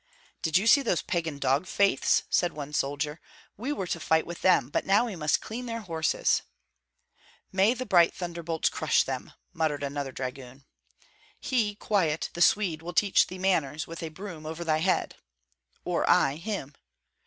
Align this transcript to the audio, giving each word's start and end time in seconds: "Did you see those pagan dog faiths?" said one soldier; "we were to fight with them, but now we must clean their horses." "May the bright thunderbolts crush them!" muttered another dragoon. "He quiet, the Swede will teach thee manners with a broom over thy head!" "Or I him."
"Did 0.41 0.57
you 0.57 0.65
see 0.65 0.81
those 0.81 1.03
pagan 1.03 1.37
dog 1.37 1.67
faiths?" 1.67 2.23
said 2.31 2.53
one 2.53 2.73
soldier; 2.73 3.21
"we 3.55 3.71
were 3.71 3.85
to 3.85 3.99
fight 3.99 4.25
with 4.25 4.41
them, 4.41 4.69
but 4.71 4.83
now 4.83 5.05
we 5.05 5.15
must 5.15 5.41
clean 5.43 5.67
their 5.67 5.81
horses." 5.81 6.41
"May 7.51 7.75
the 7.75 7.85
bright 7.85 8.11
thunderbolts 8.15 8.69
crush 8.69 9.03
them!" 9.03 9.31
muttered 9.53 9.83
another 9.83 10.11
dragoon. 10.11 10.65
"He 11.39 11.75
quiet, 11.75 12.31
the 12.33 12.41
Swede 12.41 12.81
will 12.81 12.93
teach 12.93 13.27
thee 13.27 13.37
manners 13.37 13.85
with 13.85 14.01
a 14.01 14.09
broom 14.09 14.43
over 14.47 14.63
thy 14.63 14.79
head!" 14.79 15.17
"Or 15.85 16.09
I 16.09 16.37
him." 16.37 16.73